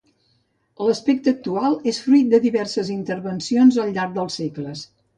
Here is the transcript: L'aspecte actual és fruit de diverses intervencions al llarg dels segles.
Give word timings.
L'aspecte 0.87 1.33
actual 1.35 1.77
és 1.93 2.01
fruit 2.07 2.33
de 2.33 2.41
diverses 2.49 2.93
intervencions 2.97 3.81
al 3.85 3.97
llarg 3.99 4.21
dels 4.21 4.45
segles. 4.45 4.89